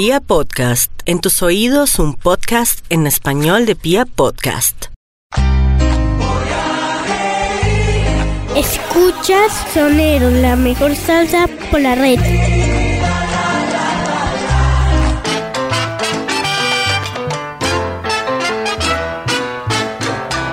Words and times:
Pia 0.00 0.20
Podcast, 0.20 0.92
en 1.06 1.20
tus 1.20 1.42
oídos 1.42 1.98
un 1.98 2.14
podcast 2.14 2.84
en 2.88 3.08
español 3.08 3.66
de 3.66 3.74
Pia 3.74 4.06
Podcast. 4.06 4.84
Escuchas 8.54 9.52
Sonero, 9.74 10.30
la 10.30 10.54
mejor 10.54 10.94
salsa 10.94 11.48
por 11.72 11.80
la 11.80 11.96
red. 11.96 12.20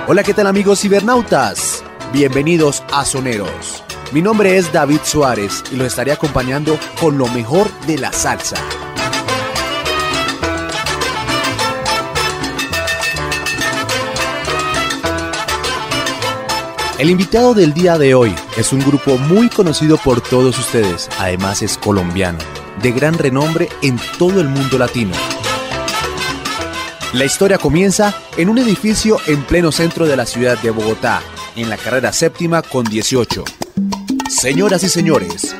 Hola, 0.07 0.23
¿qué 0.23 0.33
tal 0.33 0.47
amigos 0.47 0.81
cibernautas? 0.81 1.83
Bienvenidos 2.11 2.83
a 2.91 3.05
Soneros. 3.05 3.83
Mi 4.11 4.23
nombre 4.23 4.57
es 4.57 4.73
David 4.73 5.01
Suárez 5.03 5.63
y 5.71 5.75
los 5.75 5.85
estaré 5.85 6.13
acompañando 6.13 6.79
con 6.99 7.19
lo 7.19 7.27
mejor 7.27 7.69
de 7.85 7.99
la 7.99 8.11
salsa. 8.11 8.57
El 16.97 17.09
invitado 17.09 17.53
del 17.53 17.73
día 17.73 17.97
de 17.97 18.15
hoy 18.15 18.33
es 18.55 18.71
un 18.71 18.79
grupo 18.79 19.17
muy 19.17 19.49
conocido 19.49 19.97
por 19.97 20.21
todos 20.21 20.57
ustedes, 20.57 21.09
además 21.19 21.61
es 21.61 21.77
colombiano, 21.77 22.39
de 22.81 22.93
gran 22.93 23.17
renombre 23.17 23.67
en 23.81 23.99
todo 24.17 24.39
el 24.39 24.47
mundo 24.47 24.77
latino. 24.77 25.11
La 27.11 27.25
historia 27.25 27.57
comienza 27.57 28.15
en 28.37 28.47
un 28.47 28.59
edificio 28.59 29.17
en 29.27 29.43
pleno 29.43 29.73
centro 29.73 30.05
de 30.05 30.15
la 30.15 30.25
ciudad 30.25 30.57
de 30.59 30.71
Bogotá, 30.71 31.21
en 31.57 31.69
la 31.69 31.75
carrera 31.75 32.13
séptima 32.13 32.61
con 32.61 32.85
18. 32.85 33.43
Señoras 34.29 34.81
y 34.83 34.89
señores, 34.89 35.53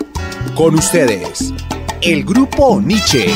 con 0.55 0.75
ustedes, 0.75 1.53
el 2.01 2.23
grupo 2.23 2.79
Nietzsche. 2.79 3.27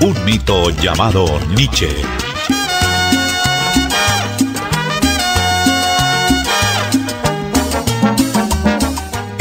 Un 0.00 0.24
mito 0.24 0.70
llamado 0.70 1.38
Nietzsche. 1.54 2.21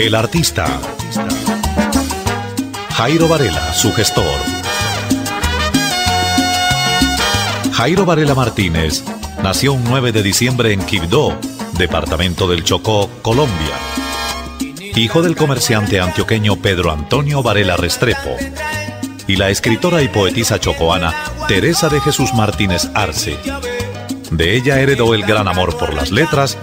El 0.01 0.15
artista. 0.15 0.81
Jairo 2.95 3.27
Varela, 3.27 3.71
su 3.71 3.93
gestor. 3.93 4.25
Jairo 7.71 8.03
Varela 8.03 8.33
Martínez 8.33 9.03
nació 9.43 9.73
un 9.73 9.83
9 9.83 10.11
de 10.11 10.23
diciembre 10.23 10.73
en 10.73 10.83
Quibdó, 10.83 11.37
departamento 11.77 12.47
del 12.47 12.63
Chocó, 12.63 13.11
Colombia. 13.21 13.75
Hijo 14.95 15.21
del 15.21 15.35
comerciante 15.35 15.99
antioqueño 15.99 16.55
Pedro 16.55 16.91
Antonio 16.91 17.43
Varela 17.43 17.77
Restrepo 17.77 18.35
y 19.27 19.35
la 19.35 19.51
escritora 19.51 20.01
y 20.01 20.07
poetisa 20.07 20.59
chocoana 20.59 21.13
Teresa 21.47 21.89
de 21.89 22.01
Jesús 22.01 22.33
Martínez 22.33 22.89
Arce. 22.95 23.37
De 24.31 24.55
ella 24.55 24.79
heredó 24.79 25.13
el 25.13 25.21
gran 25.21 25.47
amor 25.47 25.77
por 25.77 25.93
las 25.93 26.09
letras 26.09 26.57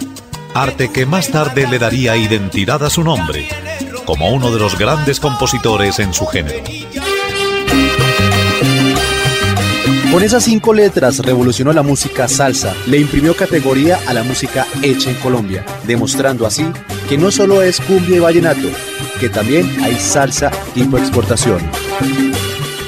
arte 0.59 0.91
que 0.91 1.07
más 1.07 1.31
tarde 1.31 1.69
le 1.69 1.79
daría 1.79 2.17
identidad 2.17 2.83
a 2.83 2.91
su 2.91 3.05
nombre, 3.05 3.49
como 4.05 4.31
uno 4.31 4.51
de 4.51 4.59
los 4.59 4.77
grandes 4.77 5.21
compositores 5.21 6.01
en 6.01 6.13
su 6.13 6.27
género. 6.27 6.65
Con 10.11 10.23
esas 10.23 10.43
cinco 10.43 10.73
letras 10.73 11.19
revolucionó 11.21 11.73
la 11.73 11.83
música 11.83 12.27
salsa, 12.27 12.75
le 12.87 12.99
imprimió 12.99 13.37
categoría 13.37 14.01
a 14.07 14.15
la 14.15 14.25
música 14.25 14.67
hecha 14.83 15.11
en 15.11 15.17
Colombia, 15.17 15.65
demostrando 15.85 16.45
así 16.45 16.67
que 17.09 17.17
no 17.17 17.31
solo 17.31 17.63
es 17.63 17.81
cumbia 17.81 18.17
y 18.17 18.21
vallenato, 18.21 18.69
que 19.21 19.29
también 19.29 19.71
hay 19.85 19.95
salsa 19.95 20.51
tipo 20.75 20.99
exportación. 20.99 21.61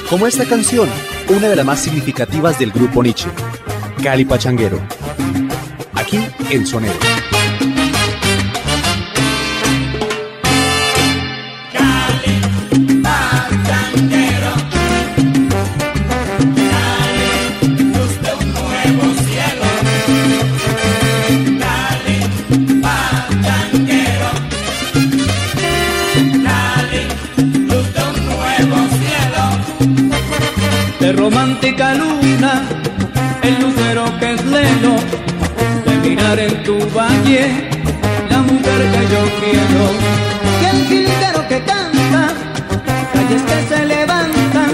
Como 0.09 0.27
esta 0.27 0.45
canción, 0.45 0.89
una 1.29 1.49
de 1.49 1.57
las 1.57 1.65
más 1.65 1.81
significativas 1.81 2.59
del 2.59 2.73
grupo 2.73 3.03
Nietzsche, 3.03 3.31
Cali 4.03 4.25
Pachanguero. 4.25 4.81
Aquí 5.95 6.19
en 6.51 6.67
Sonero. 6.67 7.30
Leno, 34.71 34.97
de 35.85 36.09
mirar 36.09 36.39
en 36.39 36.63
tu 36.63 36.79
valle, 36.97 37.45
la 38.31 38.39
mujer 38.39 38.81
que 38.93 39.03
yo 39.13 39.23
quiero, 39.41 39.83
y 40.61 40.65
el 40.73 40.79
jilguero 40.89 41.49
que 41.49 41.59
canta, 41.73 42.23
calles 43.13 43.43
que 43.43 43.59
se 43.75 43.85
levantan, 43.85 44.73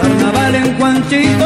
carnaval 0.00 0.54
en 0.54 0.78
Juanchito, 0.78 1.45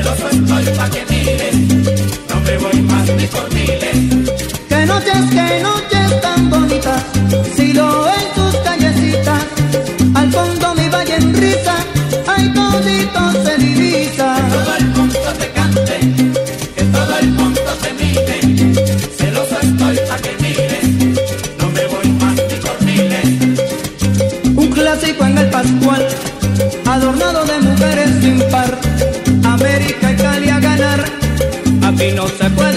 celoso 0.00 0.28
estoy 0.28 0.64
pa' 0.76 0.90
que 0.90 1.04
mires, 1.10 1.56
no 2.28 2.40
me 2.40 2.56
voy 2.58 2.82
más 2.82 3.06
ni 3.16 3.26
por 3.26 3.46
miles. 3.52 3.98
Que 4.68 4.86
noches, 4.86 5.22
que 5.30 5.60
noches 5.62 6.20
tan 6.22 6.50
bonitas, 6.50 7.02
si 7.54 7.72
lo 7.72 8.08
en 8.08 8.26
tus 8.36 8.54
callecitas, 8.64 9.42
al 10.14 10.32
fondo 10.32 10.74
mi 10.74 10.88
valle 10.88 11.16
en 11.16 11.34
risa, 11.34 11.76
ay 12.26 12.52
todito 12.54 13.44
se 13.44 13.58
divisa. 13.58 14.19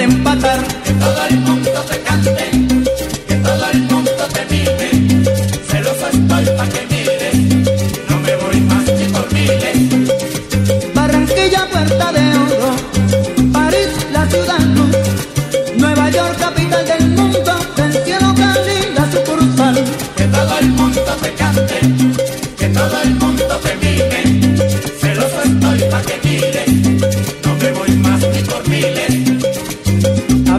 Empatar. 0.04 0.83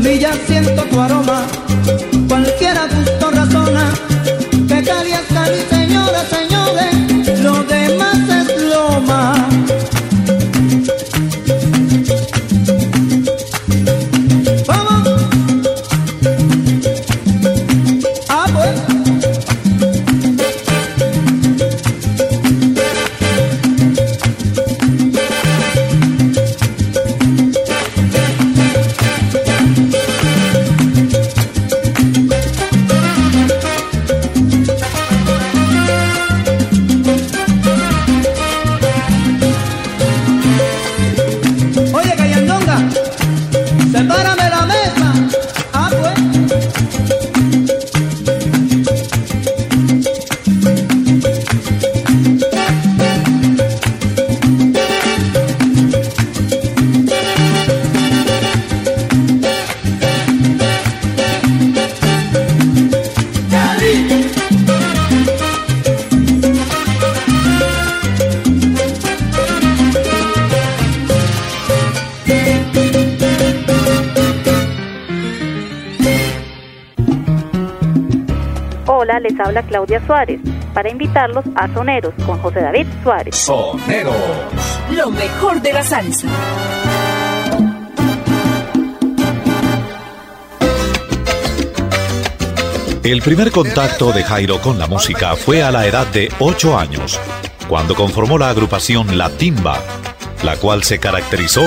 semillas 0.05 0.39
siento 0.47 0.83
tu 0.91 1.01
aroma. 1.01 1.74
Hola, 78.87 79.19
les 79.19 79.39
habla 79.41 79.63
Claudia 79.63 80.05
Suárez 80.07 80.41
para 80.75 80.91
invitarlos 80.91 81.45
a 81.57 81.73
Soneros 81.73 82.13
con 82.27 82.39
José 82.41 82.61
David 82.61 82.87
Suárez. 83.03 83.35
Soneros. 83.35 84.15
Lo 84.91 85.11
mejor 85.11 85.63
de 85.63 85.73
la 85.73 85.83
salsa. 85.83 86.29
El 93.03 93.23
primer 93.23 93.51
contacto 93.51 94.13
de 94.13 94.23
Jairo 94.23 94.61
con 94.61 94.79
la 94.79 94.87
música 94.87 95.35
fue 95.35 95.63
a 95.63 95.71
la 95.71 95.87
edad 95.87 96.07
de 96.09 96.31
8 96.39 96.79
años, 96.79 97.19
cuando 97.69 97.95
conformó 97.95 98.37
la 98.37 98.51
agrupación 98.51 99.17
La 99.17 99.31
Timba, 99.31 99.79
la 100.43 100.57
cual 100.57 100.83
se 100.83 100.99
caracterizó 100.99 101.63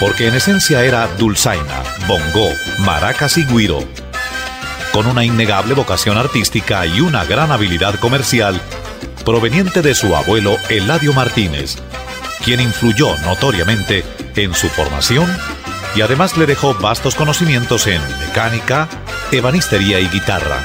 porque 0.00 0.28
en 0.28 0.36
esencia 0.36 0.82
era 0.84 1.06
dulzaina, 1.18 1.82
bongo, 2.08 2.48
maracas 2.78 3.36
y 3.36 3.44
guiro. 3.44 3.80
Con 4.92 5.06
una 5.06 5.24
innegable 5.24 5.74
vocación 5.74 6.18
artística 6.18 6.84
y 6.86 7.00
una 7.00 7.24
gran 7.24 7.50
habilidad 7.50 7.98
comercial, 7.98 8.60
proveniente 9.24 9.80
de 9.80 9.94
su 9.94 10.14
abuelo 10.14 10.56
Eladio 10.68 11.14
Martínez, 11.14 11.76
quien 12.44 12.60
influyó 12.60 13.16
notoriamente 13.18 14.04
en 14.36 14.52
su 14.52 14.68
formación 14.68 15.26
y 15.94 16.02
además 16.02 16.36
le 16.36 16.44
dejó 16.44 16.74
vastos 16.74 17.14
conocimientos 17.14 17.86
en 17.86 18.02
mecánica, 18.18 18.88
ebanistería 19.30 19.98
y 19.98 20.08
guitarra, 20.08 20.58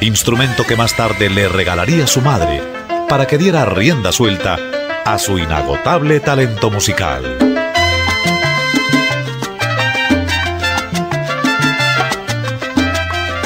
instrumento 0.00 0.64
que 0.64 0.76
más 0.76 0.96
tarde 0.96 1.28
le 1.28 1.48
regalaría 1.48 2.06
su 2.06 2.22
madre 2.22 2.62
para 3.10 3.26
que 3.26 3.36
diera 3.36 3.66
rienda 3.66 4.10
suelta 4.12 4.58
a 5.04 5.18
su 5.18 5.38
inagotable 5.38 6.20
talento 6.20 6.70
musical. 6.70 7.59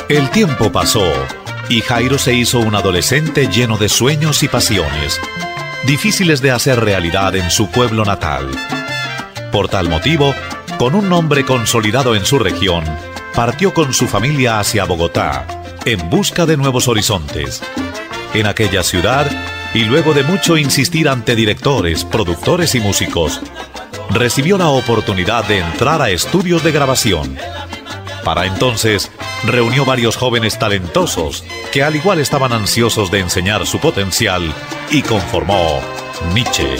El 0.08 0.30
tiempo 0.30 0.70
pasó 0.70 1.02
y 1.70 1.80
Jairo 1.80 2.18
se 2.18 2.34
hizo 2.34 2.58
un 2.58 2.74
adolescente 2.74 3.48
lleno 3.48 3.78
de 3.78 3.88
sueños 3.88 4.42
y 4.42 4.48
pasiones, 4.48 5.18
difíciles 5.86 6.42
de 6.42 6.50
hacer 6.50 6.78
realidad 6.80 7.34
en 7.36 7.50
su 7.50 7.70
pueblo 7.70 8.04
natal. 8.04 8.50
Por 9.50 9.68
tal 9.68 9.88
motivo, 9.88 10.34
con 10.78 10.94
un 10.94 11.08
nombre 11.08 11.46
consolidado 11.46 12.14
en 12.14 12.26
su 12.26 12.38
región, 12.38 12.84
partió 13.34 13.72
con 13.72 13.94
su 13.94 14.06
familia 14.06 14.60
hacia 14.60 14.84
Bogotá, 14.84 15.46
en 15.86 16.10
busca 16.10 16.44
de 16.44 16.58
nuevos 16.58 16.86
horizontes. 16.86 17.62
En 18.34 18.46
aquella 18.46 18.82
ciudad, 18.82 19.26
y 19.72 19.84
luego 19.84 20.12
de 20.12 20.22
mucho 20.22 20.58
insistir 20.58 21.08
ante 21.08 21.34
directores, 21.34 22.04
productores 22.04 22.74
y 22.74 22.80
músicos, 22.80 23.40
recibió 24.10 24.58
la 24.58 24.68
oportunidad 24.68 25.44
de 25.44 25.60
entrar 25.60 26.02
a 26.02 26.10
estudios 26.10 26.62
de 26.62 26.72
grabación. 26.72 27.38
Para 28.24 28.46
entonces, 28.46 29.10
reunió 29.44 29.84
varios 29.84 30.16
jóvenes 30.16 30.58
talentosos 30.58 31.44
que 31.72 31.82
al 31.82 31.94
igual 31.94 32.20
estaban 32.20 32.52
ansiosos 32.52 33.10
de 33.10 33.20
enseñar 33.20 33.66
su 33.66 33.78
potencial 33.78 34.52
y 34.90 35.02
conformó 35.02 35.80
Nietzsche. 36.32 36.76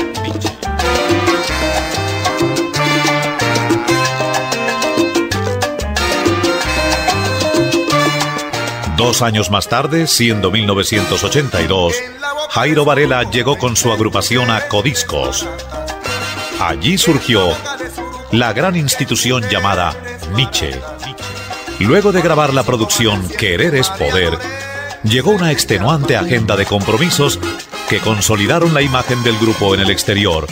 Dos 8.97 9.21
años 9.21 9.51
más 9.51 9.69
tarde, 9.69 10.07
siendo 10.07 10.51
1982, 10.51 11.95
Jairo 12.49 12.85
Varela 12.87 13.29
llegó 13.31 13.59
con 13.59 13.77
su 13.77 13.93
agrupación 13.93 14.51
a 14.51 14.67
Codiscos. 14.69 15.47
Allí 16.59 16.97
surgió 16.97 17.55
la 18.33 18.53
gran 18.55 18.77
institución 18.77 19.43
llamada 19.51 19.95
Nietzsche. 20.35 20.81
Luego 21.81 22.13
de 22.13 22.23
grabar 22.23 22.55
la 22.55 22.63
producción 22.63 23.29
Querer 23.29 23.75
es 23.75 23.91
Poder, 23.91 24.39
llegó 25.03 25.33
una 25.33 25.53
extenuante 25.53 26.17
agenda 26.17 26.57
de 26.57 26.67
compromisos 26.67 27.39
que 27.89 27.99
consolidaron 27.99 28.73
la 28.75 28.83
imagen 28.83 29.23
del 29.23 29.37
grupo 29.39 29.75
en 29.75 29.81
el 29.81 29.91
exterior. 29.91 30.47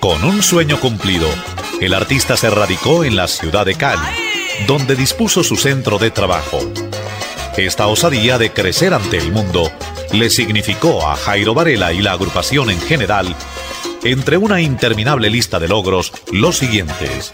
Con 0.00 0.22
un 0.24 0.42
sueño 0.42 0.78
cumplido, 0.78 1.28
el 1.80 1.94
artista 1.94 2.36
se 2.36 2.50
radicó 2.50 3.04
en 3.04 3.16
la 3.16 3.26
ciudad 3.26 3.66
de 3.66 3.74
Cali, 3.74 4.06
donde 4.66 4.94
dispuso 4.94 5.42
su 5.42 5.56
centro 5.56 5.98
de 5.98 6.10
trabajo. 6.10 6.60
Esta 7.56 7.86
osadía 7.86 8.38
de 8.38 8.52
crecer 8.52 8.94
ante 8.94 9.18
el 9.18 9.32
mundo 9.32 9.70
le 10.12 10.30
significó 10.30 11.06
a 11.06 11.16
Jairo 11.16 11.54
Varela 11.54 11.92
y 11.92 12.02
la 12.02 12.12
agrupación 12.12 12.70
en 12.70 12.80
general, 12.80 13.34
entre 14.04 14.36
una 14.36 14.60
interminable 14.60 15.30
lista 15.30 15.58
de 15.58 15.68
logros, 15.68 16.12
los 16.30 16.58
siguientes. 16.58 17.32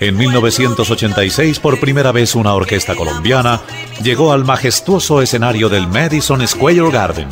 En 0.00 0.16
1986, 0.16 1.60
por 1.60 1.78
primera 1.78 2.10
vez 2.10 2.34
una 2.34 2.54
orquesta 2.54 2.94
colombiana 2.94 3.60
llegó 4.02 4.32
al 4.32 4.46
majestuoso 4.46 5.20
escenario 5.20 5.68
del 5.68 5.88
Madison 5.88 6.46
Square 6.48 6.90
Garden. 6.90 7.28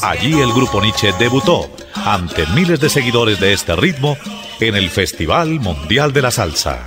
Allí 0.00 0.40
el 0.40 0.50
grupo 0.54 0.80
Nietzsche 0.80 1.12
debutó 1.18 1.70
ante 1.94 2.46
miles 2.54 2.80
de 2.80 2.88
seguidores 2.88 3.38
de 3.38 3.52
este 3.52 3.76
ritmo 3.76 4.16
en 4.60 4.76
el 4.76 4.88
Festival 4.88 5.60
Mundial 5.60 6.14
de 6.14 6.22
la 6.22 6.30
Salsa. 6.30 6.82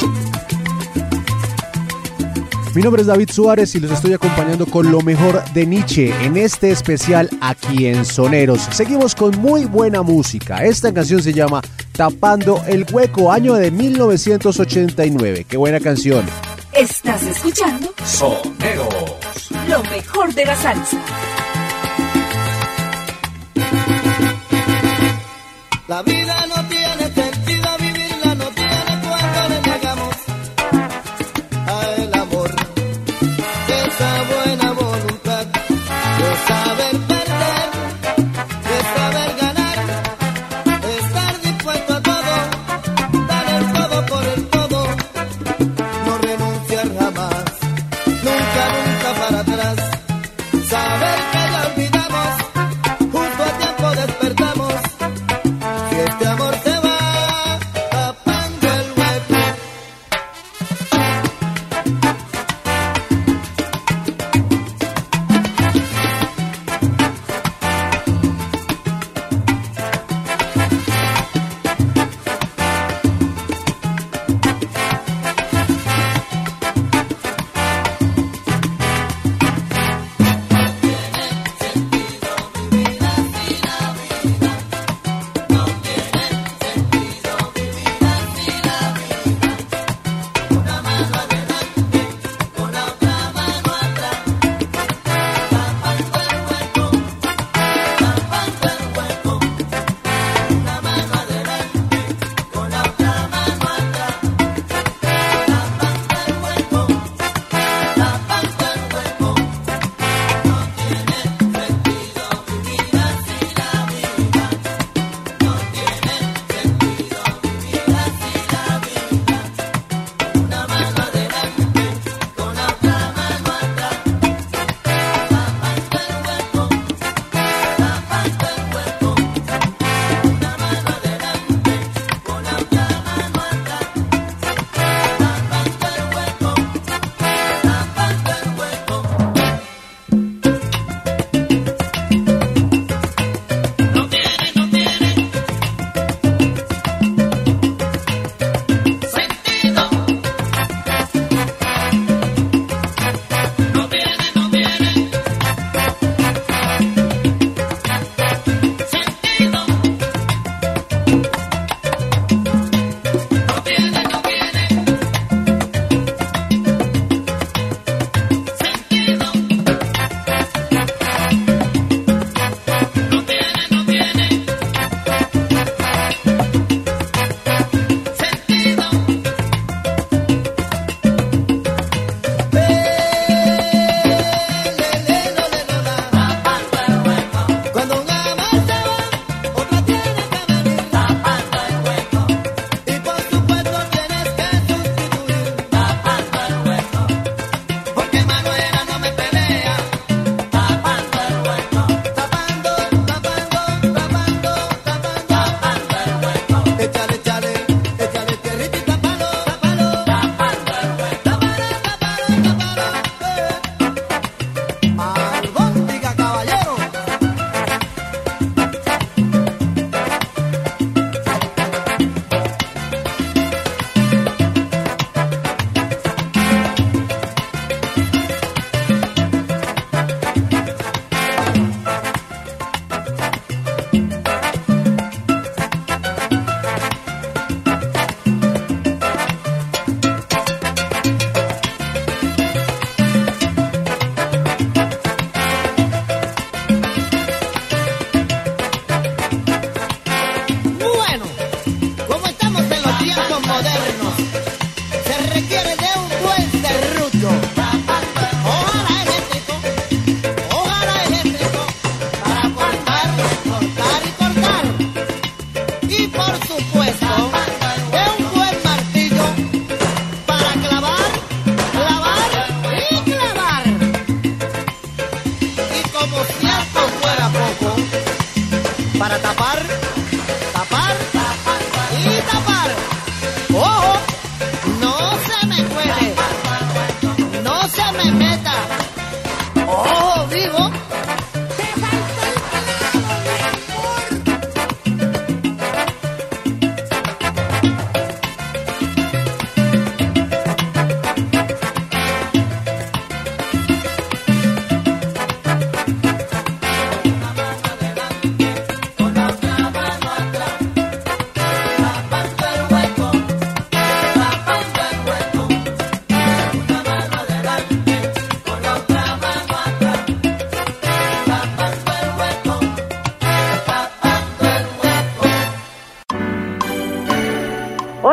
Mi 2.73 2.81
nombre 2.81 3.03
es 3.03 3.07
David 3.07 3.29
Suárez 3.31 3.75
y 3.75 3.79
los 3.79 3.91
estoy 3.91 4.13
acompañando 4.13 4.65
con 4.65 4.91
lo 4.91 5.01
mejor 5.01 5.43
de 5.53 5.67
Nietzsche 5.67 6.11
en 6.23 6.37
este 6.37 6.71
especial 6.71 7.29
aquí 7.41 7.85
en 7.85 8.03
Soneros. 8.03 8.61
Seguimos 8.71 9.13
con 9.13 9.37
muy 9.39 9.65
buena 9.65 10.01
música. 10.01 10.63
Esta 10.65 10.91
canción 10.91 11.21
se 11.21 11.33
llama 11.33 11.61
Tapando 11.93 12.63
el 12.67 12.85
Hueco, 12.91 13.31
año 13.31 13.55
de 13.55 13.71
1989. 13.71 15.45
Qué 15.47 15.57
buena 15.57 15.79
canción. 15.79 16.25
Estás 16.71 17.23
escuchando 17.23 17.93
Soneros. 18.05 19.17
lo 19.67 19.83
mejor 19.83 20.33
de 20.33 20.45
la 20.45 20.55
salsa. 20.55 20.97
La 25.87 26.03
vida 26.03 26.45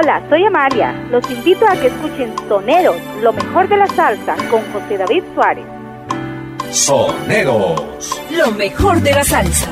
Hola, 0.07 0.23
soy 0.29 0.45
Amalia. 0.45 0.93
Los 1.11 1.29
invito 1.29 1.67
a 1.69 1.75
que 1.75 1.89
escuchen 1.89 2.33
Soneros, 2.49 2.95
lo 3.23 3.33
mejor 3.33 3.69
de 3.69 3.77
la 3.77 3.89
salsa, 3.89 4.37
con 4.49 4.63
José 4.73 4.99
David 4.99 5.25
Suárez. 5.35 5.67
Soneros. 6.71 8.23
Lo 8.31 8.53
mejor 8.53 9.01
de 9.01 9.13
la 9.13 9.25
salsa. 9.25 9.69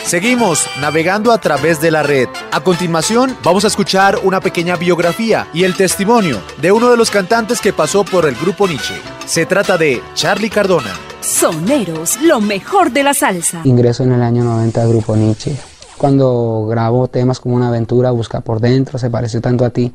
Seguimos 0.00 0.68
navegando 0.80 1.30
a 1.30 1.38
través 1.38 1.80
de 1.80 1.92
la 1.92 2.02
red. 2.02 2.28
A 2.50 2.58
continuación, 2.62 3.36
vamos 3.44 3.62
a 3.64 3.68
escuchar 3.68 4.18
una 4.24 4.40
pequeña 4.40 4.74
biografía 4.74 5.46
y 5.54 5.62
el 5.62 5.76
testimonio 5.76 6.42
de 6.56 6.72
uno 6.72 6.90
de 6.90 6.96
los 6.96 7.12
cantantes 7.12 7.60
que 7.60 7.72
pasó 7.72 8.04
por 8.04 8.26
el 8.26 8.34
grupo 8.34 8.66
Nietzsche. 8.66 9.00
Se 9.24 9.46
trata 9.46 9.78
de 9.78 10.02
Charlie 10.14 10.50
Cardona. 10.50 11.07
Soneros, 11.28 12.18
lo 12.22 12.40
mejor 12.40 12.90
de 12.90 13.02
la 13.02 13.12
salsa. 13.12 13.60
Ingreso 13.64 14.02
en 14.02 14.12
el 14.12 14.22
año 14.22 14.44
90 14.44 14.80
al 14.80 14.88
grupo 14.88 15.14
Nietzsche. 15.14 15.54
Cuando 15.98 16.66
grabo 16.70 17.06
temas 17.08 17.38
como 17.38 17.54
Una 17.54 17.68
aventura, 17.68 18.10
Busca 18.12 18.40
por 18.40 18.60
dentro, 18.60 18.98
Se 18.98 19.10
pareció 19.10 19.42
tanto 19.42 19.66
a 19.66 19.70
ti 19.70 19.92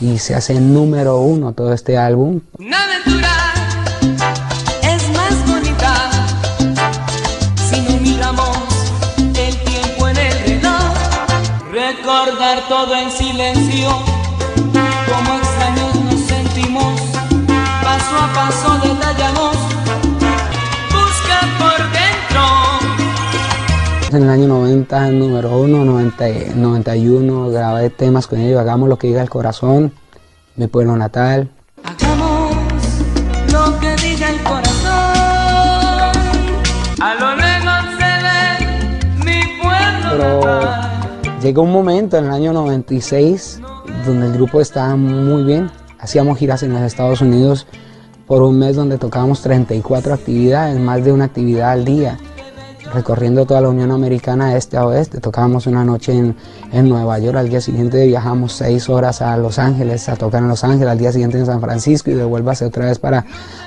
y 0.00 0.18
se 0.18 0.34
hace 0.34 0.60
número 0.60 1.20
uno 1.20 1.52
todo 1.52 1.72
este 1.72 1.96
álbum. 1.96 2.40
Una 2.58 2.84
aventura 2.84 3.28
es 4.82 5.08
más 5.16 5.46
bonita 5.50 6.10
si 7.70 7.80
no 7.80 7.96
miramos 8.00 8.58
el 9.38 9.56
tiempo 9.64 10.08
en 10.08 10.16
el 10.18 10.40
reloj. 10.44 11.72
Recordar 11.72 12.68
todo 12.68 12.94
en 12.96 13.10
silencio, 13.10 13.88
como 15.08 15.38
extraños 15.38 16.04
nos 16.04 16.20
sentimos. 16.20 17.00
Paso 17.82 18.16
a 18.16 18.32
paso 18.34 18.88
detallamos. 18.88 19.49
En 24.12 24.24
el 24.24 24.28
año 24.28 24.48
90, 24.48 25.10
número 25.12 25.56
uno, 25.58 25.84
90, 25.84 26.28
y- 26.28 26.52
91, 26.56 27.48
grabé 27.50 27.90
temas 27.90 28.26
con 28.26 28.40
ellos, 28.40 28.58
hagamos 28.60 28.88
lo 28.88 28.96
que 28.98 29.06
diga 29.06 29.22
el 29.22 29.30
corazón, 29.30 29.92
mi 30.56 30.66
pueblo 30.66 30.96
natal. 30.96 31.48
Hagamos 31.84 32.56
lo 33.52 33.78
que 33.78 33.94
diga 33.96 34.30
el 34.30 34.42
corazón. 34.42 34.90
A 37.00 37.14
lo 37.20 37.36
lejos 37.36 37.84
se 37.98 38.12
ve 38.24 39.24
mi 39.24 39.62
pueblo 39.62 40.10
Pero 40.10 40.40
natal. 40.40 41.40
llegó 41.40 41.62
un 41.62 41.72
momento 41.72 42.16
en 42.18 42.24
el 42.24 42.30
año 42.32 42.52
96 42.52 43.60
donde 44.06 44.26
el 44.26 44.32
grupo 44.32 44.60
estaba 44.60 44.96
muy 44.96 45.44
bien. 45.44 45.70
Hacíamos 46.00 46.36
giras 46.38 46.64
en 46.64 46.72
los 46.72 46.82
Estados 46.82 47.20
Unidos 47.20 47.66
por 48.26 48.42
un 48.42 48.58
mes 48.58 48.74
donde 48.74 48.98
tocábamos 48.98 49.40
34 49.42 50.14
actividades, 50.14 50.78
más 50.80 51.04
de 51.04 51.12
una 51.12 51.26
actividad 51.26 51.70
al 51.72 51.84
día, 51.84 52.16
recorriendo 52.92 53.46
toda 53.46 53.60
la 53.60 53.68
Unión 53.68 53.90
Americana 53.90 54.52
de 54.52 54.58
este 54.58 54.76
a 54.76 54.86
oeste. 54.86 55.20
Tocábamos 55.20 55.66
una 55.66 55.84
noche 55.84 56.12
en, 56.12 56.36
en 56.72 56.88
Nueva 56.88 57.18
York, 57.18 57.36
al 57.36 57.48
día 57.48 57.60
siguiente 57.60 58.06
viajamos 58.06 58.52
seis 58.52 58.88
horas 58.88 59.22
a 59.22 59.36
Los 59.36 59.58
Ángeles 59.58 60.08
a 60.08 60.16
tocar 60.16 60.42
en 60.42 60.48
Los 60.48 60.64
Ángeles, 60.64 60.88
al 60.88 60.98
día 60.98 61.12
siguiente 61.12 61.38
en 61.38 61.46
San 61.46 61.60
Francisco 61.60 62.10
y 62.10 62.14
devuélvase 62.14 62.64
otra 62.64 62.86
vez 62.86 62.98
para, 62.98 63.24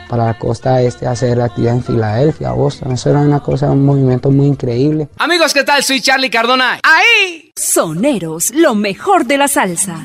para 0.09 0.25
la 0.25 0.37
costa 0.37 0.81
este 0.81 1.07
a 1.07 1.11
hacer 1.11 1.41
actividad 1.41 1.75
en 1.75 1.83
Filadelfia, 1.83 2.51
Boston. 2.51 2.91
Eso 2.91 3.09
era 3.09 3.19
una 3.19 3.39
cosa, 3.39 3.71
un 3.71 3.85
movimiento 3.85 4.31
muy 4.31 4.47
increíble. 4.47 5.07
Amigos, 5.17 5.53
¿qué 5.53 5.63
tal? 5.63 5.83
Soy 5.83 6.01
Charlie 6.01 6.29
Cardona. 6.29 6.79
¡Ahí! 6.83 7.51
Soneros, 7.55 8.51
lo 8.53 8.75
mejor 8.75 9.25
de 9.25 9.37
la 9.37 9.47
salsa. 9.47 9.97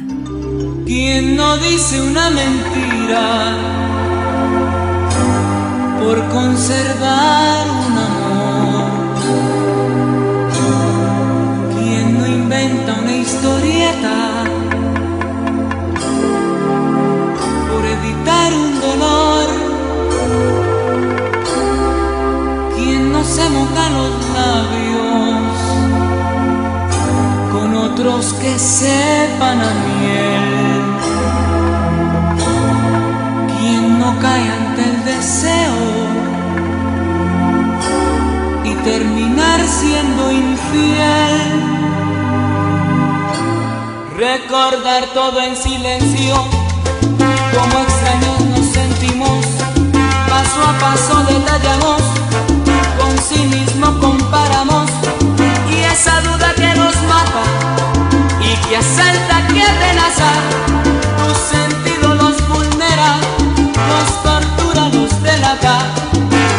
¿Quién 0.86 1.36
no 1.36 1.56
dice 1.58 2.00
una 2.00 2.30
mentira 2.30 3.56
por 6.00 6.28
conservar 6.28 7.68
un 7.68 8.17
inventa 12.48 12.94
una 12.94 13.14
historieta 13.14 14.44
por 17.68 17.84
evitar 17.84 18.54
un 18.54 18.80
dolor? 18.80 19.48
¿Quién 22.74 23.12
no 23.12 23.22
se 23.22 23.50
moja 23.50 23.90
los 23.98 24.14
labios 24.38 25.56
con 27.52 27.76
otros 27.76 28.32
que 28.40 28.58
sepan 28.58 29.58
a 29.60 29.72
miel? 29.86 30.82
¿Quién 33.58 33.98
no 33.98 34.18
cae 34.20 34.50
ante 34.58 34.84
el 34.84 35.04
deseo 35.04 35.80
y 38.64 38.72
terminar 38.90 39.60
siendo 39.66 40.32
infiel? 40.32 41.17
Recordar 44.36 45.06
todo 45.14 45.40
en 45.40 45.56
silencio, 45.56 46.34
como 47.54 47.78
extraños 47.80 48.40
nos 48.52 48.66
sentimos, 48.66 49.46
paso 50.28 50.60
a 50.68 50.78
paso 50.78 51.24
detallamos, 51.32 52.02
con 52.98 53.18
sí 53.26 53.42
mismo 53.46 53.98
comparamos, 53.98 54.90
y 55.70 55.78
esa 55.78 56.20
duda 56.20 56.52
que 56.54 56.74
nos 56.74 56.94
mata 57.04 57.42
y 58.42 58.68
que 58.68 58.76
asalta, 58.76 59.46
que 59.46 59.62
amenaza, 59.62 60.30
tu 61.16 61.56
sentido 61.56 62.14
los 62.14 62.36
vulnera, 62.48 63.16
nos 63.88 64.22
tortura, 64.22 64.90
los 64.90 65.22
delata, 65.22 65.78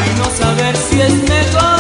y 0.07 0.17
no 0.17 0.25
saber 0.25 0.75
si 0.75 1.01
es 1.01 1.13
mejor. 1.29 1.78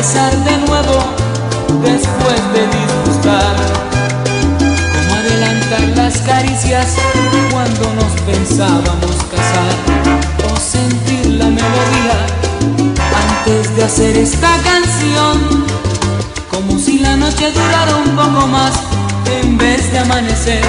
Empezar 0.00 0.34
de 0.44 0.56
nuevo 0.66 1.04
después 1.82 2.40
de 2.54 2.62
disgustar, 2.78 3.54
como 4.94 5.14
adelantar 5.14 5.82
las 5.94 6.16
caricias 6.22 6.86
cuando 7.50 7.92
nos 7.92 8.12
pensábamos 8.22 9.16
casar. 9.30 9.74
O 10.50 10.56
sentir 10.58 11.26
la 11.34 11.44
melodía 11.44 12.16
antes 13.28 13.76
de 13.76 13.84
hacer 13.84 14.16
esta 14.16 14.56
canción. 14.64 15.66
Como 16.50 16.78
si 16.78 17.00
la 17.00 17.16
noche 17.16 17.52
durara 17.52 17.96
un 17.96 18.16
poco 18.16 18.46
más 18.46 18.72
en 19.42 19.58
vez 19.58 19.92
de 19.92 19.98
amanecer. 19.98 20.62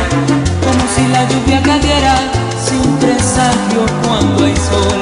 Como 0.59 0.83
si 0.93 1.07
la 1.07 1.23
lluvia 1.29 1.61
cayera 1.63 2.15
sin 2.65 2.97
presagio 2.97 3.85
cuando 4.05 4.43
hay 4.43 4.55
sol. 4.57 4.99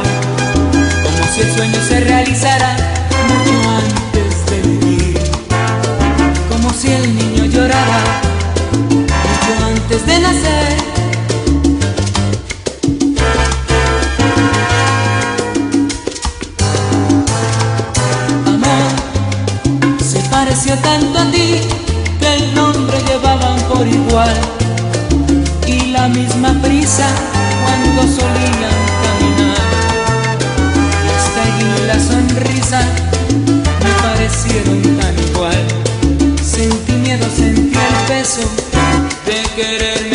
Como 1.04 1.34
si 1.34 1.42
el 1.42 1.56
sueño 1.56 1.80
se 1.88 2.00
realizara 2.02 2.98
antes 9.63 10.05
de 10.05 10.19
nacer. 10.19 10.77
Amor, 18.47 20.01
se 20.03 20.19
pareció 20.29 20.75
tanto 20.77 21.19
a 21.19 21.32
ti 21.32 21.62
que 22.19 22.34
el 22.36 22.55
nombre 22.55 22.97
llevaban 23.08 23.60
por 23.63 23.88
igual 23.88 24.36
y 25.67 25.91
la 25.91 26.08
misma 26.08 26.53
prisa 26.62 27.08
cuando 27.63 28.01
solían 28.01 28.77
caminar. 29.03 29.58
Y 31.05 31.10
hasta 31.17 31.43
y 31.60 31.88
la 31.88 31.99
sonrisa 31.99 32.82
me 33.84 33.91
parecieron 34.01 34.98
de 39.25 39.41
quererme 39.56 40.09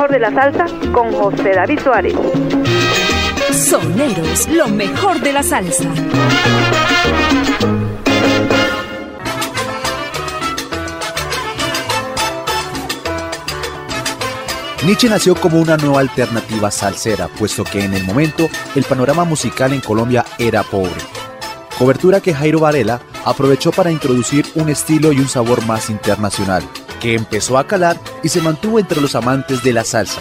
mejor 0.00 0.12
de 0.12 0.18
la 0.18 0.32
salsa 0.32 0.64
con 0.92 1.12
José 1.12 1.52
David 1.54 1.80
Suárez. 1.80 2.14
Soneros, 3.52 4.48
lo 4.48 4.66
mejor 4.68 5.20
de 5.20 5.30
la 5.30 5.42
salsa. 5.42 5.84
Nietzsche 14.86 15.10
nació 15.10 15.34
como 15.34 15.60
una 15.60 15.76
nueva 15.76 16.00
alternativa 16.00 16.70
salsera, 16.70 17.28
puesto 17.28 17.62
que 17.64 17.84
en 17.84 17.92
el 17.92 18.04
momento 18.04 18.48
el 18.74 18.84
panorama 18.84 19.24
musical 19.24 19.74
en 19.74 19.80
Colombia 19.82 20.24
era 20.38 20.62
pobre. 20.62 21.02
Cobertura 21.78 22.22
que 22.22 22.32
Jairo 22.32 22.60
Varela 22.60 23.02
aprovechó 23.26 23.70
para 23.70 23.90
introducir 23.90 24.46
un 24.54 24.70
estilo 24.70 25.12
y 25.12 25.18
un 25.18 25.28
sabor 25.28 25.66
más 25.66 25.90
internacional, 25.90 26.62
que 27.00 27.14
empezó 27.14 27.58
a 27.58 27.66
calar 27.66 27.98
y 28.22 28.28
se 28.28 28.40
mantuvo 28.40 28.78
entre 28.78 29.00
los 29.00 29.14
amantes 29.14 29.62
de 29.62 29.72
la 29.72 29.84
salsa. 29.84 30.20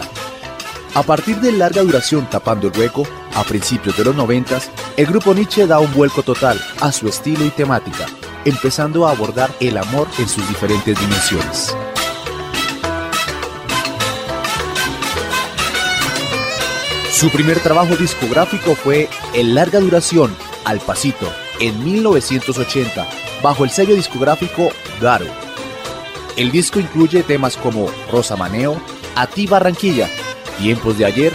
A 0.96 1.04
partir 1.04 1.40
de 1.40 1.52
larga 1.52 1.84
duración 1.84 2.28
tapando 2.30 2.68
el 2.68 2.78
hueco, 2.78 3.06
a 3.36 3.44
principios 3.44 3.96
de 3.96 4.06
los 4.06 4.16
noventas, 4.16 4.72
el 4.98 5.06
grupo 5.06 5.34
Nietzsche 5.34 5.68
da 5.68 5.80
un 5.80 5.94
vuelco 5.94 6.24
total 6.24 6.60
a 6.82 6.92
su 6.92 7.08
estilo 7.08 7.46
y 7.46 7.50
temática, 7.50 8.06
empezando 8.46 9.08
a 9.08 9.12
abordar 9.12 9.52
el 9.60 9.78
amor 9.78 10.08
en 10.18 10.28
sus 10.28 10.48
diferentes 10.48 11.00
dimensiones. 11.00 11.76
Su 17.12 17.30
primer 17.30 17.60
trabajo 17.60 17.96
discográfico 17.98 18.76
fue 18.76 19.10
en 19.34 19.54
larga 19.54 19.80
duración, 19.80 20.34
Al 20.64 20.80
Pasito, 20.80 21.30
en 21.60 21.84
1980, 21.84 23.06
bajo 23.44 23.66
el 23.66 23.70
sello 23.70 23.94
discográfico 23.94 24.72
Garo. 25.02 25.49
El 26.40 26.52
disco 26.54 26.80
incluye 26.80 27.22
temas 27.22 27.58
como 27.58 27.88
Rosa 28.10 28.38
Maneo, 28.38 28.82
A 29.14 29.28
ti 29.28 29.46
Barranquilla, 29.46 30.08
Tiempos 30.58 30.98
de 30.98 31.04
ayer 31.04 31.34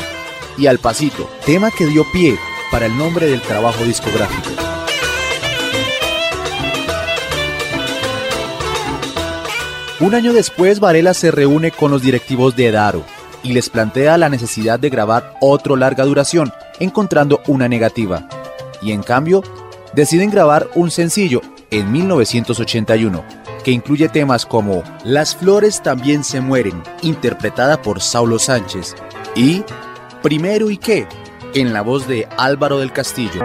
y 0.57 0.67
Al 0.67 0.79
Pasito, 0.79 1.29
tema 1.45 1.71
que 1.71 1.85
dio 1.85 2.07
pie 2.11 2.39
para 2.71 2.87
el 2.87 2.97
nombre 2.97 3.27
del 3.27 3.43
trabajo 3.43 3.85
discográfico. 3.85 4.49
Un 10.01 10.15
año 10.15 10.33
después, 10.33 10.81
Varela 10.81 11.13
se 11.13 11.31
reúne 11.31 11.71
con 11.71 11.91
los 11.91 12.01
directivos 12.01 12.57
de 12.57 12.71
Daro 12.71 13.05
y 13.43 13.53
les 13.53 13.69
plantea 13.69 14.17
la 14.17 14.31
necesidad 14.31 14.79
de 14.81 14.89
grabar 14.89 15.35
otro 15.43 15.77
larga 15.77 16.07
duración, 16.07 16.51
encontrando 16.81 17.43
una 17.47 17.69
negativa. 17.69 18.27
Y 18.81 18.93
en 18.93 19.03
cambio, 19.03 19.43
deciden 19.93 20.31
grabar 20.31 20.71
un 20.75 20.91
sencillo 20.91 21.43
en 21.71 21.93
1981, 21.93 23.44
que 23.65 23.73
incluye 23.73 24.09
temas 24.09 24.47
como 24.47 24.85
Las 25.03 25.35
flores 25.35 25.83
también 25.83 26.23
se 26.23 26.41
mueren, 26.41 26.83
interpretada 27.03 27.83
por 27.83 28.01
Saulo 28.01 28.39
Sánchez, 28.39 28.95
y 29.35 29.65
Primero 30.23 30.71
y 30.71 30.79
qué, 30.79 31.07
en 31.55 31.75
la 31.75 31.83
voz 31.83 32.09
de 32.09 32.27
Álvaro 32.39 32.79
del 32.79 32.93
Castillo. 32.93 33.43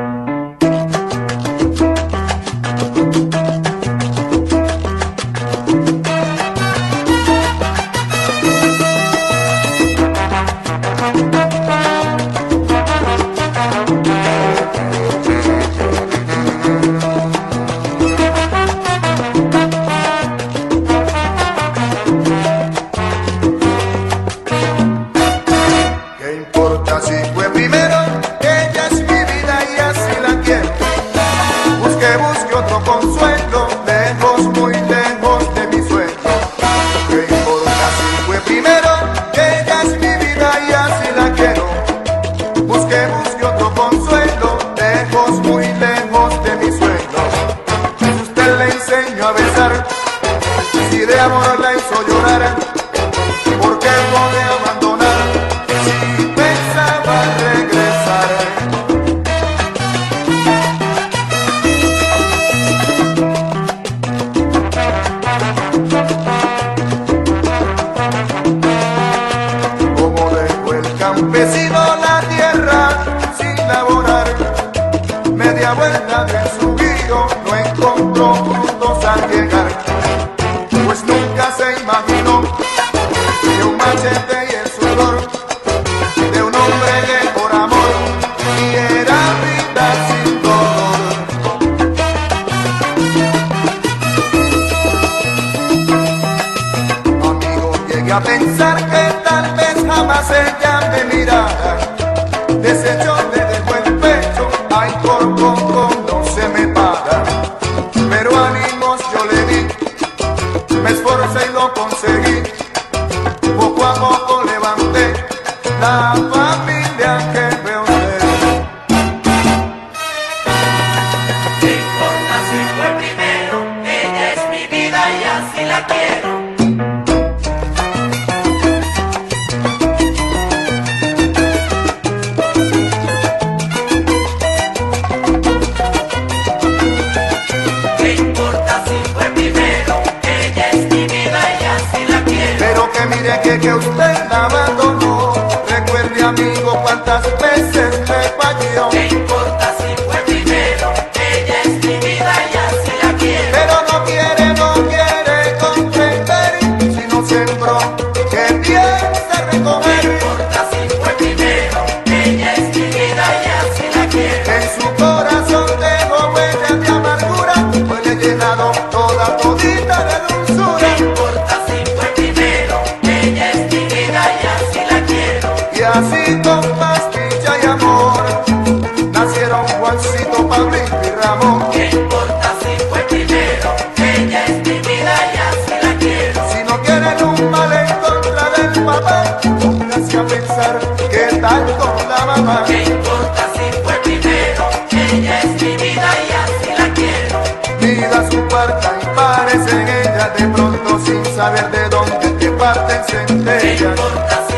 centella. 203.10 203.60
¿Qué 203.60 203.74
importa? 203.74 204.49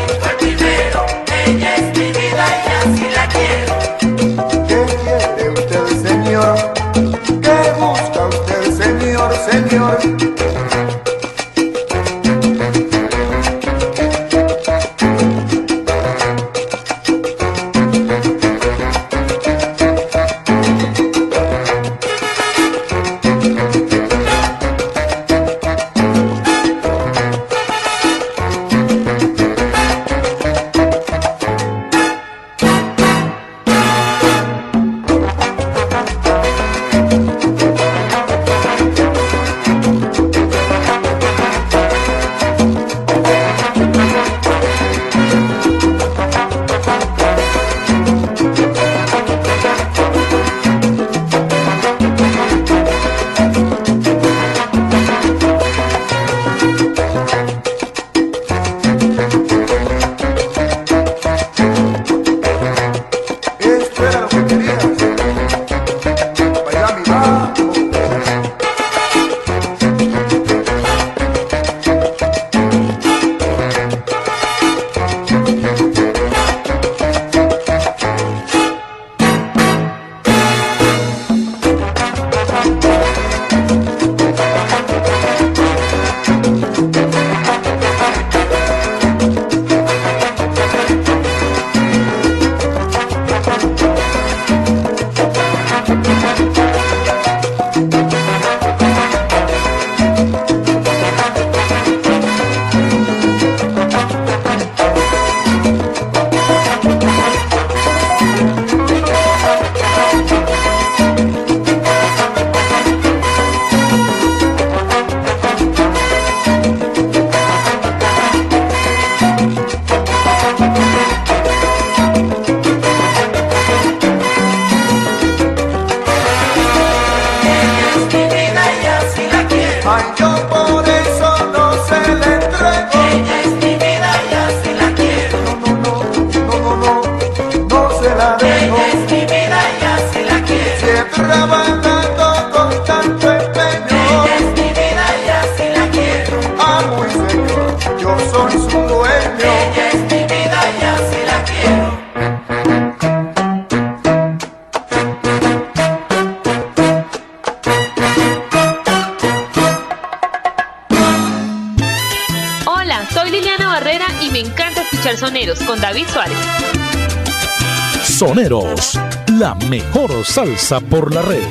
La 169.38 169.54
mejor 169.54 170.24
salsa 170.24 170.80
por 170.80 171.14
la 171.14 171.22
red. 171.22 171.42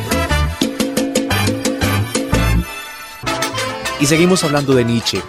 Y 3.99 4.05
seguimos 4.05 4.43
hablando 4.43 4.73
de 4.73 4.83
Nietzsche. 4.83 5.21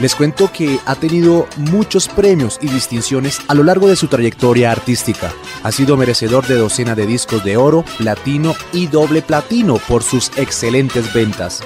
Les 0.00 0.14
cuento 0.14 0.50
que 0.52 0.78
ha 0.86 0.94
tenido 0.94 1.46
muchos 1.56 2.08
premios 2.08 2.58
y 2.62 2.68
distinciones 2.68 3.40
a 3.48 3.54
lo 3.54 3.62
largo 3.62 3.88
de 3.88 3.96
su 3.96 4.08
trayectoria 4.08 4.72
artística. 4.72 5.32
Ha 5.62 5.72
sido 5.72 5.96
merecedor 5.96 6.46
de 6.46 6.56
docenas 6.56 6.96
de 6.96 7.06
discos 7.06 7.44
de 7.44 7.56
oro, 7.56 7.84
platino 7.98 8.54
y 8.72 8.86
doble 8.86 9.22
platino 9.22 9.76
por 9.76 10.02
sus 10.02 10.30
excelentes 10.36 11.12
ventas. 11.12 11.62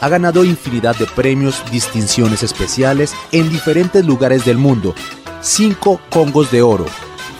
Ha 0.00 0.08
ganado 0.08 0.44
infinidad 0.44 0.96
de 0.96 1.06
premios, 1.06 1.62
distinciones 1.70 2.42
especiales 2.42 3.14
en 3.32 3.48
diferentes 3.50 4.04
lugares 4.04 4.44
del 4.44 4.58
mundo. 4.58 4.94
Cinco 5.40 6.00
Congos 6.10 6.50
de 6.50 6.62
Oro, 6.62 6.86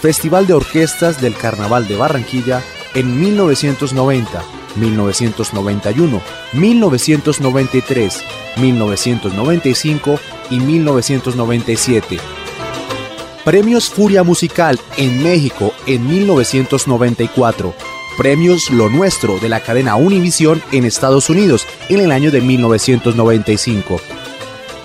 Festival 0.00 0.46
de 0.46 0.54
Orquestas 0.54 1.20
del 1.20 1.34
Carnaval 1.34 1.86
de 1.86 1.96
Barranquilla 1.96 2.62
en 2.94 3.20
1990, 3.20 4.42
1991, 4.76 6.22
1993, 6.54 8.24
1995 8.56 10.20
y 10.48 10.60
1997. 10.60 12.18
Premios 13.44 13.90
Furia 13.90 14.22
Musical 14.22 14.80
en 14.96 15.22
México 15.22 15.74
en 15.86 16.06
1994. 16.06 17.74
Premios 18.16 18.70
Lo 18.70 18.88
Nuestro 18.88 19.38
de 19.38 19.50
la 19.50 19.60
cadena 19.60 19.96
Univision 19.96 20.62
en 20.72 20.84
Estados 20.86 21.28
Unidos 21.28 21.66
en 21.90 22.00
el 22.00 22.10
año 22.10 22.30
de 22.30 22.40
1995. 22.40 24.00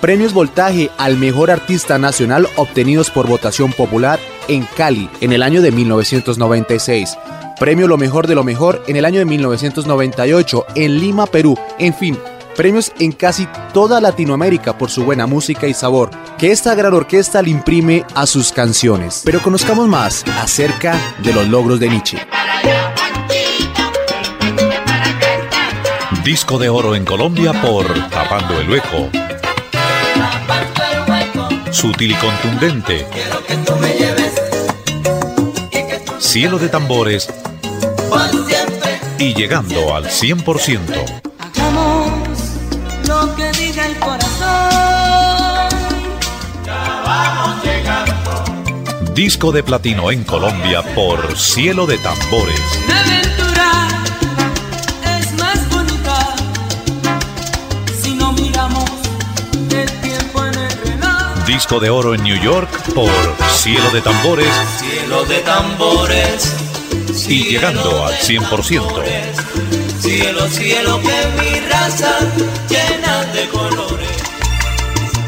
Premios 0.02 0.34
Voltaje 0.34 0.90
al 0.98 1.16
Mejor 1.16 1.50
Artista 1.50 1.98
Nacional 1.98 2.48
obtenidos 2.56 3.10
por 3.10 3.26
votación 3.26 3.72
popular 3.72 4.20
en 4.48 4.66
Cali 4.76 5.08
en 5.20 5.32
el 5.32 5.42
año 5.42 5.62
de 5.62 5.72
1996. 5.72 7.16
Premio 7.58 7.88
Lo 7.88 7.96
Mejor 7.96 8.26
de 8.26 8.34
lo 8.34 8.44
Mejor 8.44 8.82
en 8.86 8.96
el 8.96 9.04
año 9.04 9.18
de 9.18 9.24
1998 9.24 10.66
en 10.74 11.00
Lima, 11.00 11.26
Perú. 11.26 11.58
En 11.78 11.94
fin, 11.94 12.18
premios 12.56 12.92
en 12.98 13.12
casi 13.12 13.48
toda 13.72 14.00
Latinoamérica 14.00 14.76
por 14.76 14.90
su 14.90 15.04
buena 15.04 15.26
música 15.26 15.66
y 15.66 15.74
sabor 15.74 16.10
que 16.38 16.52
esta 16.52 16.74
gran 16.74 16.92
orquesta 16.94 17.42
le 17.42 17.50
imprime 17.50 18.04
a 18.14 18.26
sus 18.26 18.52
canciones. 18.52 19.22
Pero 19.24 19.42
conozcamos 19.42 19.88
más 19.88 20.24
acerca 20.40 20.98
de 21.22 21.32
los 21.32 21.48
logros 21.48 21.80
de 21.80 21.88
Nietzsche. 21.88 22.18
Disco 26.24 26.58
de 26.58 26.68
oro 26.68 26.96
en 26.96 27.04
Colombia 27.04 27.52
por 27.62 27.86
Tapando 28.10 28.60
el 28.60 28.68
Hueco. 28.68 29.25
Sutil 31.76 32.12
y 32.12 32.14
contundente. 32.14 33.06
Cielo 36.18 36.58
de 36.58 36.70
tambores. 36.70 37.28
Y 39.18 39.34
llegando 39.34 39.94
al 39.94 40.06
100%. 40.06 40.80
Hagamos 41.38 42.08
lo 43.06 43.36
que 43.36 43.52
diga 43.52 43.84
el 43.84 43.98
corazón. 43.98 45.68
Ya 46.64 47.02
vamos 47.04 47.62
llegando. 47.62 49.12
Disco 49.12 49.52
de 49.52 49.62
platino 49.62 50.10
en 50.10 50.24
Colombia 50.24 50.82
por 50.94 51.36
Cielo 51.36 51.86
de 51.86 51.98
tambores. 51.98 52.58
Disco 61.56 61.80
de 61.80 61.88
oro 61.88 62.14
en 62.14 62.22
New 62.22 62.38
York 62.38 62.68
por 62.92 63.10
Cielo 63.54 63.88
de 63.90 64.02
tambores. 64.02 64.46
Cielo 64.78 65.24
de 65.24 65.38
tambores. 65.38 66.54
Y 67.28 67.44
llegando 67.44 68.04
al 68.04 68.12
100%. 68.12 69.02
Cielo, 69.98 70.46
cielo, 70.48 71.00
que 71.00 71.42
mi 71.42 71.60
raza 71.60 72.18
llena 72.68 73.24
de 73.32 73.48
colores. 73.48 74.10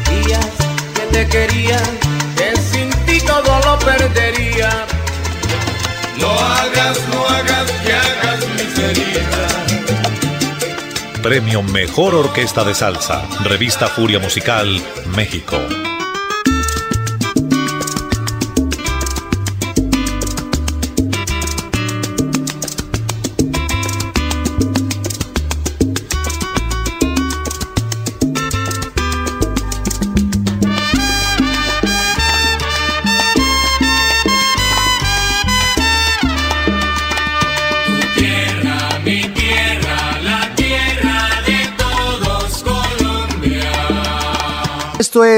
Días 0.07 0.45
que 0.93 1.01
te 1.11 1.27
quería, 1.27 1.81
que 2.37 2.55
sin 2.61 2.91
ti 3.07 3.19
todo 3.25 3.59
lo 3.65 3.79
perdería. 3.79 4.85
No 6.19 6.29
hagas, 6.29 6.99
no 7.11 7.27
hagas, 7.27 7.71
que 7.83 7.91
hagas 7.91 8.47
miseria. 8.49 9.27
Premio 11.23 11.63
Mejor 11.63 12.13
Orquesta 12.13 12.63
de 12.63 12.75
Salsa. 12.75 13.27
Revista 13.43 13.87
Furia 13.87 14.19
Musical, 14.19 14.79
México. 15.15 15.57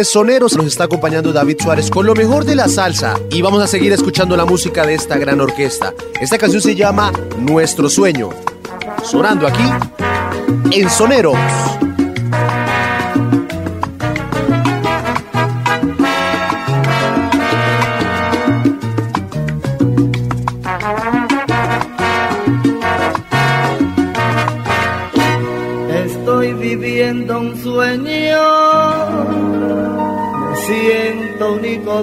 Soneros, 0.04 0.56
nos 0.56 0.66
está 0.66 0.86
acompañando 0.86 1.34
David 1.34 1.58
Suárez 1.62 1.90
con 1.90 2.06
lo 2.06 2.14
mejor 2.14 2.46
de 2.46 2.56
la 2.56 2.68
salsa 2.68 3.20
y 3.30 3.42
vamos 3.42 3.62
a 3.62 3.68
seguir 3.68 3.92
escuchando 3.92 4.36
la 4.36 4.46
música 4.46 4.86
de 4.86 4.96
esta 4.96 5.18
gran 5.18 5.40
orquesta. 5.42 5.94
Esta 6.20 6.38
canción 6.38 6.62
se 6.62 6.76
llama 6.76 7.12
Nuestro 7.38 7.90
Sueño, 7.90 8.30
sonando 9.04 9.48
aquí 9.48 9.64
en 10.72 10.90
Soneros. 10.90 11.38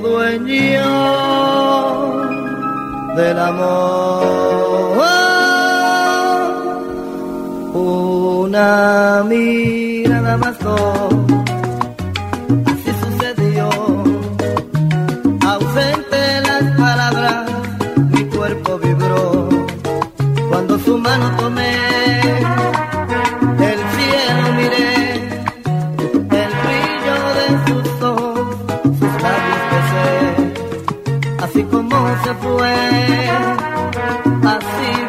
Dueño 0.01 0.85
del 3.17 3.39
amor. 3.39 4.29
Una 7.75 9.25
mirada 9.29 10.37
bastó, 10.37 11.09
así 12.67 12.91
sucedió. 13.03 13.69
Ausente 15.47 16.41
las 16.49 16.65
palabras, 16.77 17.51
mi 18.11 18.25
cuerpo 18.25 18.79
vibró 18.79 19.49
cuando 20.51 20.79
su 20.79 20.99
mano 20.99 21.37
tomé 21.37 21.88
se 32.25 32.35
fue, 32.35 33.31
así 34.45 35.08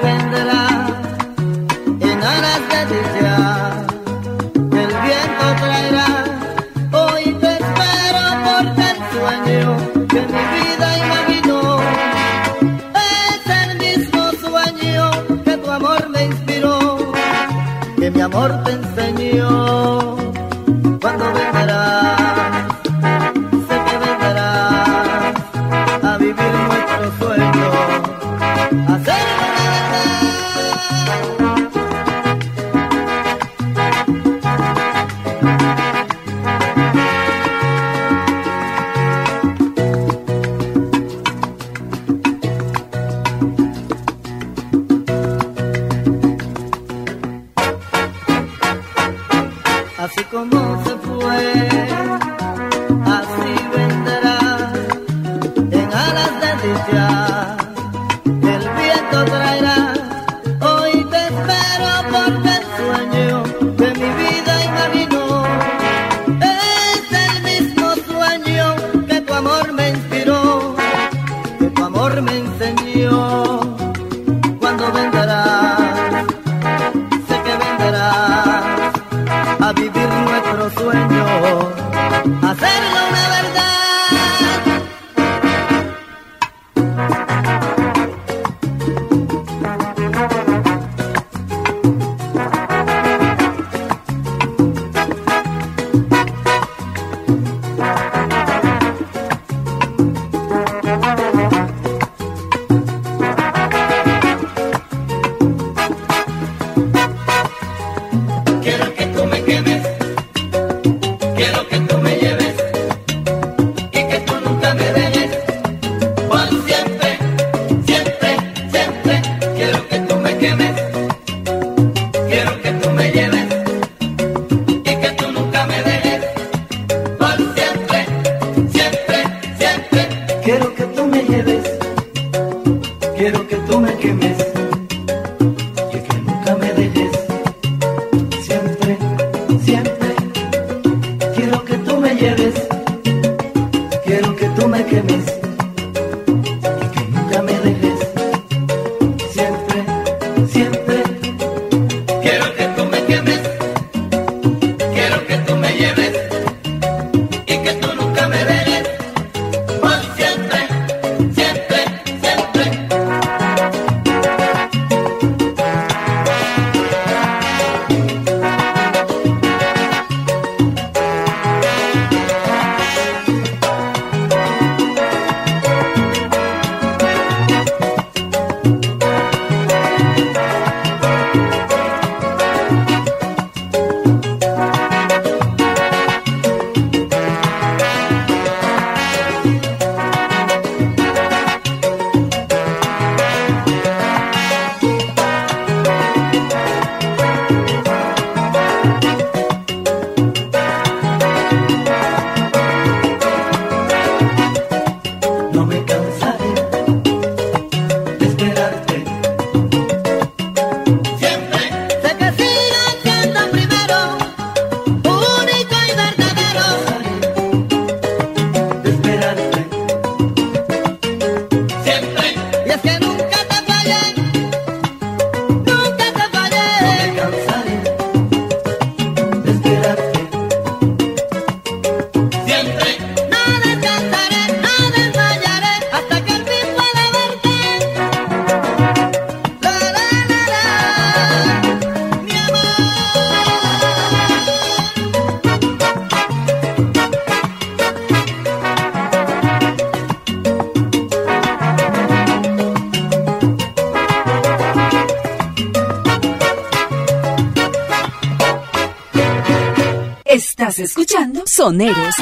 Soneros. 261.60 262.16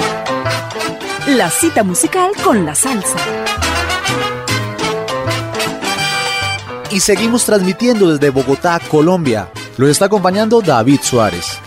La 1.27 1.51
cita 1.51 1.83
musical 1.83 2.31
con 2.43 2.65
la 2.65 2.73
salsa. 2.73 3.19
Y 6.89 6.99
seguimos 6.99 7.45
transmitiendo 7.45 8.09
desde 8.09 8.31
Bogotá, 8.31 8.81
Colombia. 8.89 9.51
Los 9.77 9.91
está 9.91 10.05
acompañando 10.05 10.59
David 10.61 11.01
Suárez. 11.03 11.59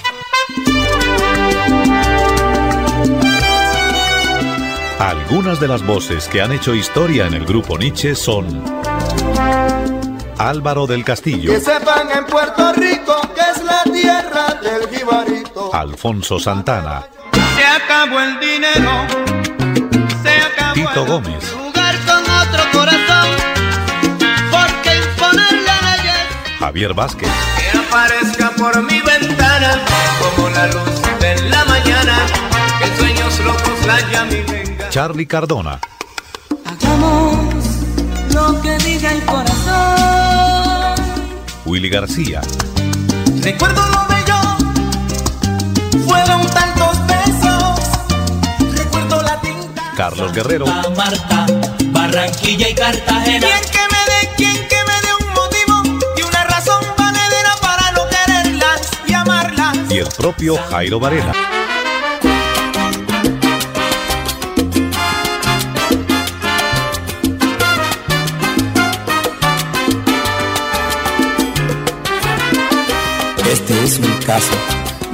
Algunas 4.99 5.61
de 5.61 5.69
las 5.69 5.87
voces 5.87 6.27
que 6.27 6.43
han 6.43 6.51
hecho 6.51 6.75
historia 6.75 7.29
en 7.29 7.35
el 7.35 7.47
grupo 7.47 7.79
Nietzsche 7.79 8.17
son 8.17 8.65
Álvaro 10.39 10.89
del 10.89 11.05
Castillo, 11.05 11.53
Que 11.53 11.61
sepan 11.61 12.11
en 12.19 12.27
Puerto 12.27 12.73
Rico 12.73 13.15
que 13.33 13.43
es 13.43 13.63
la 13.63 13.85
tierra 13.85 14.59
del 14.61 14.89
jibarito. 14.89 15.73
Alfonso 15.73 16.41
Santana, 16.41 17.07
Se 17.61 17.67
acabó 17.67 18.19
el 18.21 18.41
dinero, 18.41 19.07
se 20.23 20.31
acabó 20.31 20.73
Tito 20.73 21.05
Gómez, 21.05 21.45
jugar 21.53 21.95
con 22.07 22.23
otro 22.25 22.63
corazón, 22.73 23.29
porque 24.51 24.97
imponerle 24.97 25.75
leyes. 25.83 26.59
Javier 26.59 26.95
Vázquez, 26.95 27.29
que 27.59 27.79
aparezca 27.79 28.51
por 28.57 28.83
mi 28.83 29.03
ventana 29.03 29.79
como 30.35 30.49
la 30.49 30.69
luz 30.69 31.03
de 31.21 31.51
la 31.51 31.63
mañana, 31.67 32.17
que 32.79 32.97
sueños 32.97 33.39
locos 33.41 33.87
la 33.87 34.01
llame 34.11 34.39
y 34.39 34.43
venga. 34.51 34.89
Charlie 34.89 35.27
Cardona, 35.27 35.79
Hagamos 36.65 37.67
lo 38.33 38.63
que 38.63 38.79
diga 38.79 39.13
el 39.13 39.23
corazón. 39.27 40.95
Willy 41.67 41.91
García, 41.91 42.41
Recuerdo 43.43 43.87
lo 43.87 44.10
Carlos 50.01 50.33
Guerrero, 50.33 50.65
Marta, 50.97 51.45
Barranquilla 51.89 52.71
y 52.71 52.75
Cartagena. 52.75 53.47
Quien 53.47 53.71
que 53.71 53.79
me 53.93 54.01
dé, 54.09 54.35
quien 54.35 54.55
que 54.67 54.77
me 54.87 54.95
dé 55.03 55.13
un 55.21 55.35
motivo 55.35 56.07
y 56.17 56.23
una 56.23 56.45
razón 56.45 56.83
valedera 56.97 57.55
para 57.61 57.93
no 57.93 58.09
quererlas 58.09 58.81
y 59.07 59.13
amarlas. 59.13 59.77
y 59.91 59.99
el 59.99 60.09
propio 60.17 60.57
Jairo 60.71 60.99
Varela. 60.99 61.33
Este 73.53 73.85
es 73.85 73.99
un 73.99 74.17
caso 74.25 74.55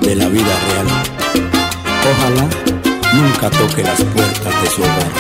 de 0.03 0.14
la 0.14 0.28
vida 0.28 0.55
real. 0.68 0.87
Ojalá 2.09 2.75
nunca 3.14 3.50
toque 3.50 3.82
las 3.82 4.02
puertas 4.02 4.62
de 4.62 4.70
su 4.70 4.82
hogar. 4.82 5.12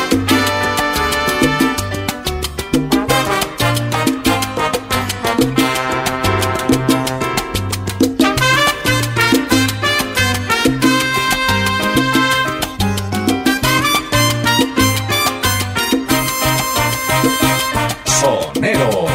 Soneros. 18.04 19.10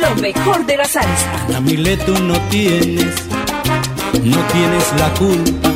Lo 0.00 0.14
mejor 0.16 0.66
de 0.66 0.76
la 0.76 0.84
salsa. 0.84 1.44
Ana 1.48 1.60
Mile, 1.60 1.96
tú 1.98 2.14
no 2.22 2.38
tienes, 2.48 3.14
no 4.22 4.38
tienes 4.52 4.92
la 4.98 5.12
culpa 5.14 5.75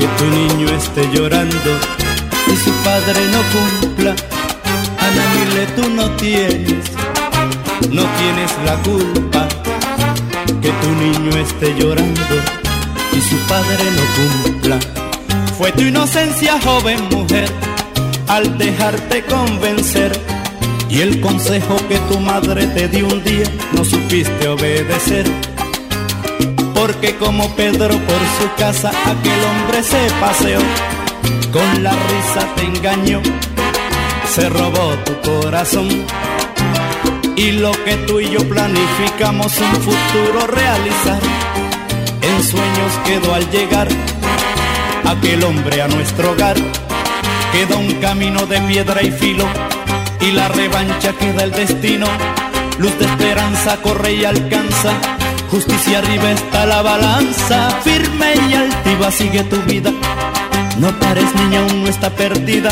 que 0.00 0.06
tu 0.06 0.24
niño 0.24 0.66
esté 0.74 1.06
llorando 1.12 1.72
y 2.50 2.56
su 2.56 2.70
padre 2.82 3.20
no 3.34 3.40
cumpla. 3.52 4.16
Ana 4.98 5.24
Mile, 5.34 5.66
tú 5.76 5.90
no 5.90 6.10
tienes, 6.16 6.86
no 7.90 8.04
tienes 8.18 8.50
la 8.64 8.76
culpa 8.76 9.46
que 10.62 10.70
tu 10.70 10.90
niño 11.04 11.36
esté 11.36 11.74
llorando 11.78 12.36
y 13.12 13.20
su 13.20 13.36
padre 13.46 13.84
no 13.98 14.04
cumpla. 14.16 14.78
Fue 15.58 15.70
tu 15.72 15.82
inocencia, 15.82 16.58
joven 16.64 17.06
mujer, 17.10 17.50
al 18.28 18.56
dejarte 18.56 19.22
convencer 19.24 20.18
y 20.88 21.02
el 21.02 21.20
consejo 21.20 21.76
que 21.88 21.98
tu 22.10 22.18
madre 22.20 22.66
te 22.68 22.88
dio 22.88 23.06
un 23.06 23.22
día 23.22 23.44
no 23.72 23.84
supiste 23.84 24.48
obedecer. 24.48 25.49
Porque 26.80 27.14
como 27.16 27.46
Pedro 27.56 27.90
por 27.90 28.22
su 28.38 28.54
casa 28.56 28.88
aquel 28.88 29.44
hombre 29.44 29.82
se 29.82 30.00
paseó, 30.18 30.60
con 31.52 31.82
la 31.82 31.90
risa 31.90 32.54
te 32.56 32.62
engañó, 32.62 33.20
se 34.34 34.48
robó 34.48 34.94
tu 35.04 35.20
corazón. 35.20 35.88
Y 37.36 37.52
lo 37.52 37.72
que 37.84 37.96
tú 38.06 38.18
y 38.18 38.30
yo 38.30 38.48
planificamos 38.48 39.52
un 39.58 39.74
futuro 39.82 40.46
realizar, 40.46 41.20
en 42.22 42.42
sueños 42.42 42.92
quedó 43.04 43.34
al 43.34 43.50
llegar 43.50 43.88
aquel 45.04 45.44
hombre 45.44 45.82
a 45.82 45.88
nuestro 45.88 46.32
hogar. 46.32 46.56
Quedó 47.52 47.78
un 47.78 47.92
camino 47.96 48.46
de 48.46 48.58
piedra 48.62 49.02
y 49.02 49.10
filo 49.10 49.44
y 50.22 50.30
la 50.30 50.48
revancha 50.48 51.12
queda 51.12 51.44
el 51.44 51.50
destino. 51.50 52.06
Luz 52.78 52.98
de 52.98 53.04
esperanza 53.04 53.76
corre 53.82 54.14
y 54.14 54.24
alcanza. 54.24 55.19
Justicia 55.50 55.98
arriba 55.98 56.30
está 56.30 56.64
la 56.64 56.80
balanza, 56.80 57.70
firme 57.82 58.34
y 58.48 58.54
altiva 58.54 59.10
sigue 59.10 59.42
tu 59.44 59.56
vida. 59.62 59.90
No 60.78 60.88
pares 61.00 61.34
niña, 61.34 61.60
aún 61.60 61.82
no 61.82 61.88
está 61.88 62.08
perdida. 62.10 62.70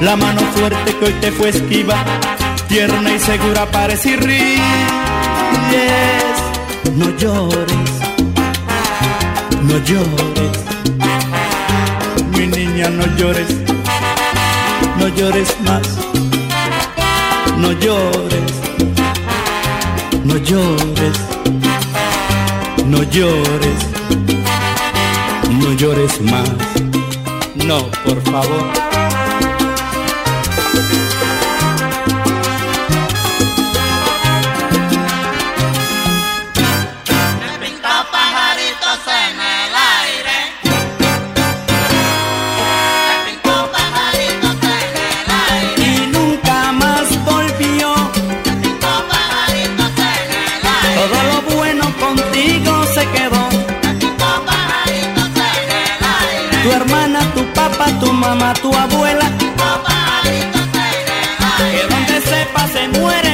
La 0.00 0.14
mano 0.14 0.42
fuerte 0.54 0.94
que 0.96 1.04
hoy 1.06 1.12
te 1.20 1.32
fue 1.32 1.48
esquiva, 1.48 1.96
tierna 2.68 3.10
y 3.10 3.18
segura 3.18 3.64
parece 3.70 4.10
y 4.10 4.16
ríes. 4.16 4.60
No 6.94 7.08
llores, 7.16 7.90
no 9.62 9.78
llores, 9.78 10.58
mi 12.36 12.46
niña 12.46 12.88
no 12.90 13.04
llores, 13.16 13.48
no 14.98 15.08
llores 15.08 15.56
más, 15.64 15.82
no 17.56 17.72
llores, 17.72 18.52
no 20.24 20.36
llores, 20.36 21.33
no 22.86 23.02
llores, 23.04 23.86
no 25.50 25.72
llores 25.72 26.20
más, 26.20 26.50
no, 27.54 27.90
por 28.04 28.20
favor. 28.22 28.64
Mamá, 58.44 58.54
tu 58.54 58.70
abuela. 58.76 59.24
Que 61.70 61.86
donde 61.88 62.20
sepa 62.20 62.68
se 62.68 62.88
muere 62.88 63.33